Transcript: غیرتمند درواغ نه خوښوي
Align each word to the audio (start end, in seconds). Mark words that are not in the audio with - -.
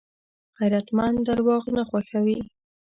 غیرتمند 0.57 1.17
درواغ 1.27 1.63
نه 1.75 1.83
خوښوي 1.89 2.39